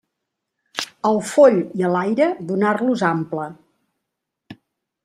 [1.09, 3.47] Al foll i a l'aire, donar-los ample.